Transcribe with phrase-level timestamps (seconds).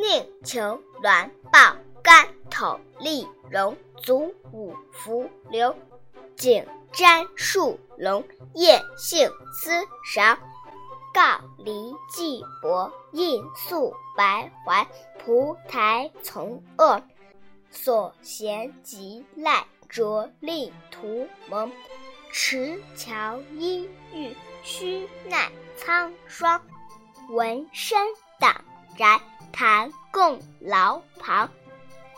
[0.00, 5.74] 宁求卵抱干头丽绒足五伏流。
[6.38, 9.72] 颈沾树笼叶杏丝
[10.04, 10.38] 韶
[11.12, 14.86] 告梨寄薄印素白环
[15.18, 17.02] 蒲台从恶
[17.70, 21.72] 所衔极赖着力图蒙
[22.32, 26.62] 持桥阴郁须奈苍霜
[27.30, 27.98] 纹身
[28.38, 28.64] 党
[28.96, 29.20] 宅
[29.52, 31.50] 谈共牢旁，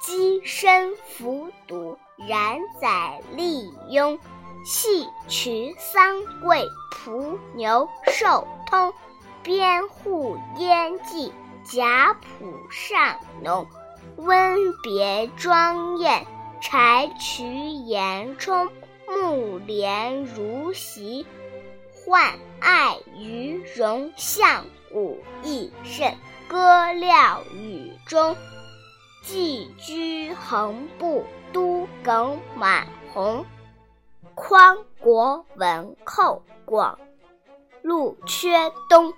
[0.00, 4.18] 鸡声伏堵，然宰利庸。
[4.64, 8.92] 戏曲桑桂，蒲牛寿通。
[9.42, 11.32] 边户烟迹，
[11.64, 13.66] 贾浦上浓。
[14.16, 16.26] 温别庄宴，
[16.60, 18.68] 柴渠岩冲。
[19.06, 21.26] 木莲如席，
[21.94, 26.14] 唤爱鱼荣相武益甚。
[26.46, 28.36] 歌料雨中，
[29.22, 33.44] 寄居横布都耿满红。
[34.34, 36.98] 匡国文寇广
[37.82, 39.12] 陆缺东。